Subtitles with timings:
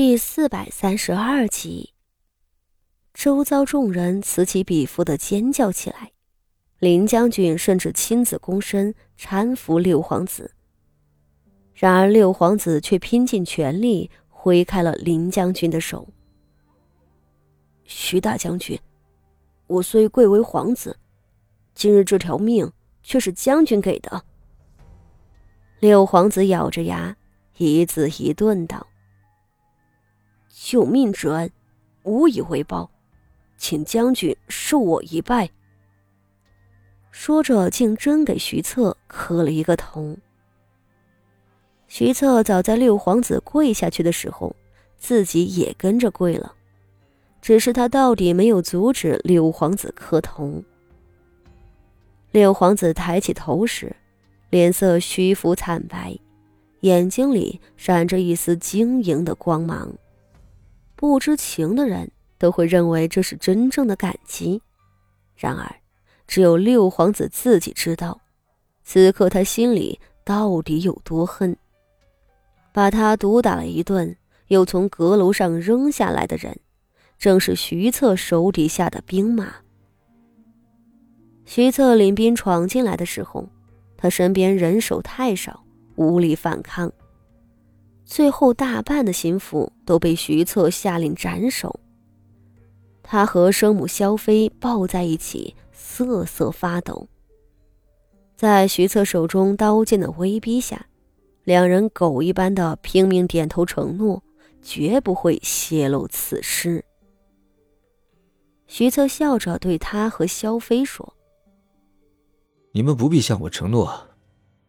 [0.00, 1.92] 第四百三十二集，
[3.12, 6.12] 周遭众人此起彼伏的尖叫起来，
[6.78, 10.52] 林将军甚至亲自躬身搀扶六皇子。
[11.74, 16.06] 然而六皇子却拼尽全力挥开了林将军的手。
[17.82, 18.78] 徐大将军，
[19.66, 20.96] 我虽贵为皇子，
[21.74, 22.72] 今日这条命
[23.02, 24.22] 却是将军给的。
[25.80, 27.16] 六皇子咬着牙，
[27.56, 28.86] 一字一顿道。
[30.68, 31.50] 救命之恩，
[32.02, 32.90] 无以为报，
[33.56, 35.48] 请将军受我一拜。
[37.10, 40.14] 说着，竟真给徐策磕了一个头。
[41.86, 44.54] 徐策早在六皇子跪下去的时候，
[44.98, 46.52] 自己也跟着跪了，
[47.40, 50.62] 只是他到底没有阻止六皇子磕头。
[52.30, 53.96] 六皇子抬起头时，
[54.50, 56.14] 脸色虚浮惨白，
[56.80, 59.90] 眼睛里闪着一丝晶莹的光芒。
[60.98, 64.60] 不知情的人都会认为这是真正的感激，
[65.36, 65.76] 然而，
[66.26, 68.20] 只有六皇子自己知道，
[68.82, 71.56] 此刻他心里到底有多恨。
[72.72, 74.16] 把他毒打了一顿，
[74.48, 76.58] 又从阁楼上扔下来的人，
[77.16, 79.54] 正是徐策手底下的兵马。
[81.44, 83.48] 徐策领兵闯进来的时候，
[83.96, 85.62] 他身边人手太少，
[85.94, 86.92] 无力反抗。
[88.10, 91.78] 最后，大半的心腹都被徐策下令斩首。
[93.02, 97.06] 他和生母萧妃抱在一起，瑟瑟发抖。
[98.34, 100.86] 在徐策手中刀剑的威逼下，
[101.44, 104.22] 两人狗一般的拼命点头承诺，
[104.62, 106.82] 绝不会泄露此事。
[108.66, 111.14] 徐策笑着对他和萧妃说
[112.72, 114.08] ：“你们不必向我承诺，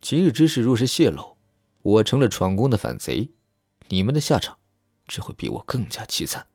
[0.00, 1.36] 今日之事若是泄露。”
[1.82, 3.30] 我成了闯宫的反贼，
[3.88, 4.58] 你们的下场
[5.06, 6.46] 只会比我更加凄惨。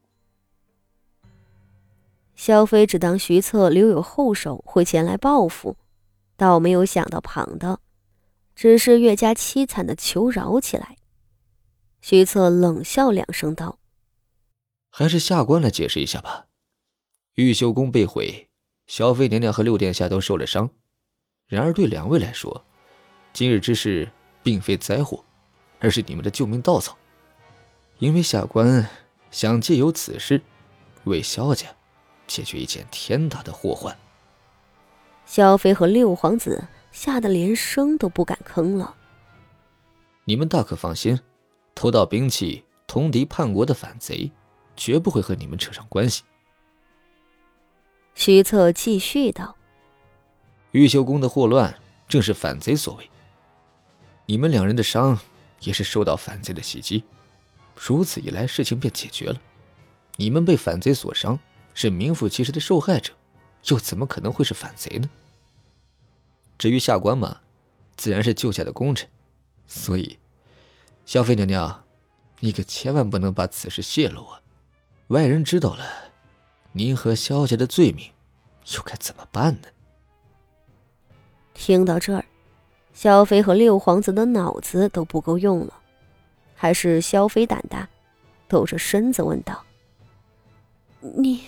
[2.36, 5.78] 萧妃只当徐策留有后手，会前来报复，
[6.36, 7.80] 倒没有想到旁的，
[8.56, 10.98] 只是越加凄惨的求饶起来。
[12.02, 13.80] 徐策冷笑两声道
[14.92, 16.48] ：“还是下官来解释一下吧。
[17.36, 18.50] 玉秀宫被毁，
[18.86, 20.70] 萧妃娘娘和六殿下都受了伤，
[21.48, 22.64] 然而对两位来说，
[23.34, 24.12] 今日之事……”
[24.46, 25.26] 并非灾祸，
[25.80, 26.96] 而是你们的救命稻草。
[27.98, 28.88] 因为下官
[29.32, 30.40] 想借由此事，
[31.06, 31.66] 为萧家
[32.28, 33.98] 解决一件天大的祸患。
[35.26, 38.96] 萧妃和六皇子吓得连声都不敢吭了。
[40.26, 41.20] 你们大可放心，
[41.74, 44.32] 偷盗兵器、通敌叛国的反贼，
[44.76, 46.22] 绝不会和你们扯上关系。
[48.14, 49.56] 徐策继续道
[50.70, 51.76] ：“玉秀宫的祸乱，
[52.08, 53.10] 正是反贼所为。”
[54.26, 55.20] 你们两人的伤
[55.60, 57.04] 也是受到反贼的袭击，
[57.76, 59.40] 如此一来，事情便解决了。
[60.18, 61.38] 你们被反贼所伤，
[61.74, 63.14] 是名副其实的受害者，
[63.66, 65.10] 又怎么可能会是反贼呢？
[66.58, 67.42] 至于下官嘛，
[67.98, 69.10] 自然是救下的功臣，
[69.68, 70.18] 所以，
[71.06, 71.84] 萧妃娘娘，
[72.40, 74.42] 你可千万不能把此事泄露啊！
[75.08, 75.86] 外人知道了，
[76.72, 78.10] 您和萧家的罪名，
[78.76, 79.68] 又该怎么办呢？
[81.54, 82.26] 听到这儿。
[82.96, 85.74] 萧妃和六皇子的脑子都不够用了，
[86.56, 87.88] 还是萧妃胆大，
[88.48, 89.62] 抖着身子问道
[91.02, 91.44] ：“你，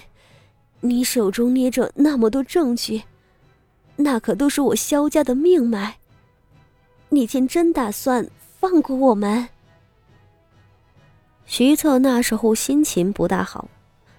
[0.81, 3.03] 你手中捏着那么多证据，
[3.95, 5.97] 那可都是我萧家的命脉。
[7.09, 8.29] 你竟真打算
[8.59, 9.47] 放过我们？”
[11.47, 13.69] 徐策那时候心情不大好，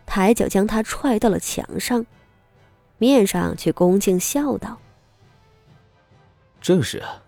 [0.07, 2.07] 抬脚将他踹到了墙上，
[2.97, 4.79] 面上却恭敬笑道。
[6.61, 7.23] 正是啊，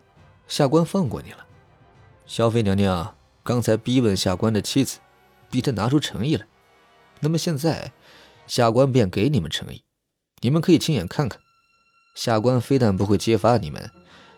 [0.47, 1.47] 下官放过你了。
[2.27, 4.99] 萧妃娘娘刚才逼问下官的妻子，
[5.51, 6.47] 逼她拿出诚意来。
[7.21, 7.93] 那么现在，
[8.47, 9.83] 下官便给你们诚意，
[10.41, 11.41] 你们可以亲眼看看。
[12.15, 13.91] 下官非但不会揭发你们，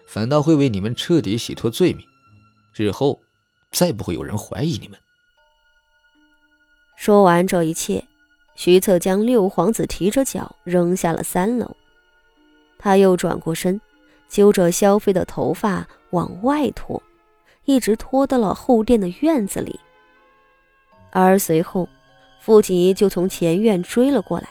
[0.06, 2.06] 反倒会为你们彻底洗脱罪名。
[2.74, 3.20] 日后，
[3.70, 4.98] 再不会有人怀疑你们。
[6.96, 8.06] 说完这一切，
[8.54, 11.76] 徐策将六皇子提着脚扔下了三楼，
[12.78, 13.80] 他又转过身。
[14.32, 17.02] 揪着萧妃的头发往外拖，
[17.66, 19.78] 一直拖到了后殿的院子里。
[21.10, 21.86] 而随后，
[22.40, 24.48] 傅锦衣就从前院追了过来，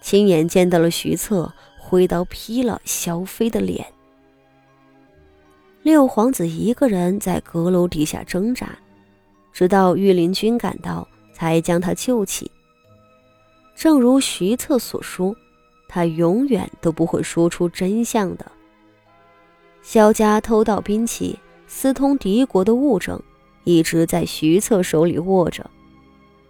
[0.00, 3.86] 亲眼见到了徐策挥刀劈了萧妃的脸。
[5.82, 8.76] 六皇子一个人在阁楼底下挣扎，
[9.52, 12.50] 直到御林军赶到，才将他救起。
[13.76, 15.32] 正如徐策所说，
[15.86, 18.44] 他永远都不会说出真相的。
[19.86, 23.20] 萧家偷盗兵器、私通敌国的物证，
[23.64, 25.70] 一直在徐策手里握着，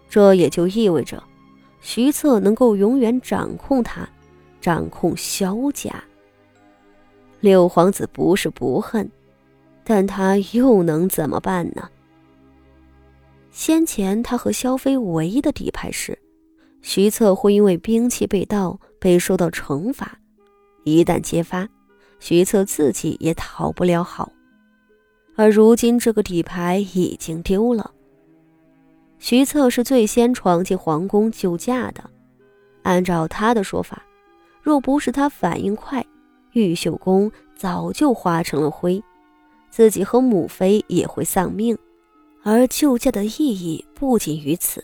[0.08, 1.20] 这也就意味着，
[1.80, 4.08] 徐策能够永远掌控他，
[4.60, 5.92] 掌控萧家。
[7.40, 9.10] 六皇子不是不恨，
[9.82, 11.90] 但他又能怎么办呢？
[13.50, 16.16] 先前他和萧飞唯一的底牌是，
[16.82, 20.18] 徐策会因为兵器被盗被受到惩罚，
[20.84, 21.68] 一旦揭发，
[22.26, 24.32] 徐策自己也讨不了好。
[25.36, 27.90] 而如今这个底牌已经丢了。
[29.18, 32.02] 徐策是最先闯进皇宫救驾的，
[32.82, 34.02] 按照他的说法，
[34.62, 36.02] 若不是他反应快，
[36.52, 39.04] 玉秀宫早就化成了灰，
[39.68, 41.76] 自己和母妃也会丧命。
[42.42, 44.82] 而救驾的意义不仅于此，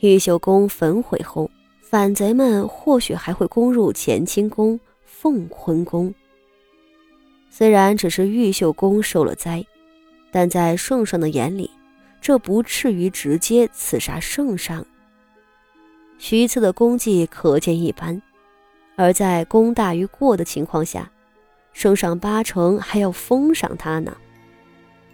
[0.00, 1.50] 玉秀宫焚毁后，
[1.80, 6.12] 反贼们或许还会攻入乾清宫、凤坤宫。
[7.50, 9.64] 虽然只是玉秀宫受了灾，
[10.30, 11.70] 但在圣上的眼里，
[12.20, 14.84] 这不至于直接刺杀圣上。
[16.18, 18.20] 徐策的功绩可见一斑，
[18.96, 21.10] 而在功大于过的情况下，
[21.72, 24.16] 圣上八成还要封赏他呢。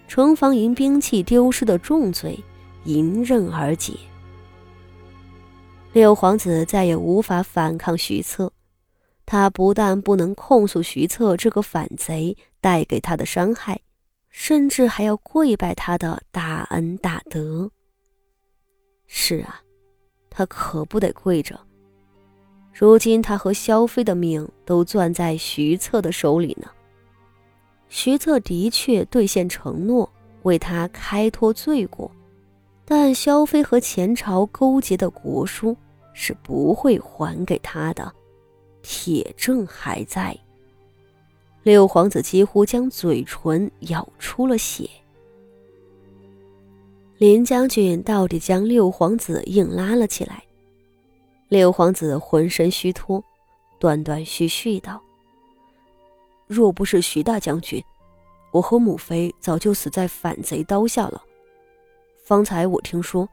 [0.07, 2.39] 城防营兵器丢失的重罪
[2.85, 3.95] 迎刃而解，
[5.93, 8.53] 六皇子再也无法反抗徐策。
[9.27, 13.81] 他不但不能控诉徐策这个反贼带给他的伤害，
[14.31, 17.71] 甚至还要跪拜他的大恩大德。
[19.07, 19.61] 是啊，
[20.29, 21.59] 他可不得跪着。
[22.73, 26.69] 如今他和萧妃的命都攥在徐策的手里呢。
[27.89, 30.11] 徐策的确兑现承诺，
[30.43, 32.11] 为他开脱罪过，
[32.85, 35.77] 但萧妃和前朝勾结的国书
[36.13, 38.13] 是不会还给他的，
[38.85, 40.39] 铁证还在。
[41.63, 44.89] 六皇子几乎将嘴唇咬出了血。
[47.17, 50.45] 林将军到底将六皇子硬拉了起来，
[51.49, 53.25] 六皇子浑身虚脱，
[53.79, 55.01] 断断续续道。
[56.47, 57.83] 若不是徐大将军，
[58.53, 61.23] 我和母妃早就死在反贼刀下了。
[62.27, 63.27] 方才我听说，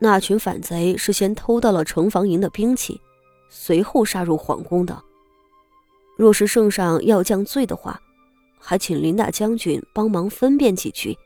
[0.00, 3.00] 那群反贼是先偷到了城防营的兵器，
[3.48, 5.02] 随后杀入皇宫的。
[6.16, 8.00] 若是圣上要降罪的话，
[8.58, 11.16] 还请林大将军帮忙分辨几句。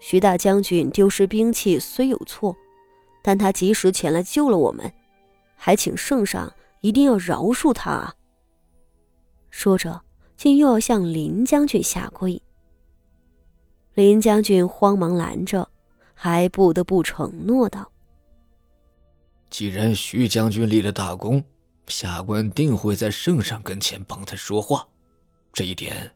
[0.00, 2.54] 徐大将军丢失兵器虽有错，
[3.22, 4.92] 但他及时前来救了我们，
[5.56, 8.14] 还请圣上一定要饶恕他啊！
[9.50, 10.02] 说着。
[10.36, 12.42] 竟又要向林将军下跪。
[13.94, 15.70] 林将军慌忙拦着，
[16.12, 17.92] 还不得不承诺道
[19.56, 21.44] ：“既然徐将军立了大功，
[21.86, 24.88] 下官定会在圣上跟前帮他说话，
[25.52, 26.10] 这一点，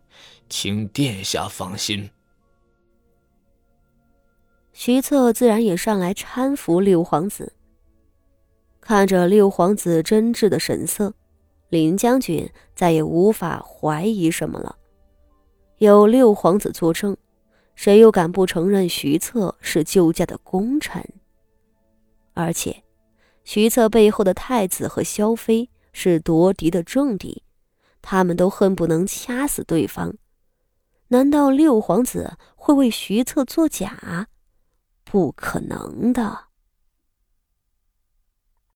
[0.48, 2.10] 请殿下放心。”
[4.74, 7.52] 徐策自然也上来搀扶六皇子，
[8.80, 11.14] 看着六皇子真挚的神色。
[11.68, 14.76] 林将军再也无法怀疑什么了。
[15.76, 17.16] 有六皇子作证，
[17.76, 21.06] 谁又敢不承认徐策是救驾的功臣？
[22.34, 22.82] 而且，
[23.50, 27.44] 徐策背后的太子和萧妃是夺嫡的政敌，
[28.02, 30.14] 他们都恨不能掐死对方。
[31.06, 34.28] 难道六皇子会为徐策作假？
[35.02, 36.47] 不可能的。